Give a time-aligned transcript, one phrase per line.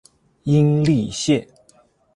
[0.45, 1.47] 殷栗线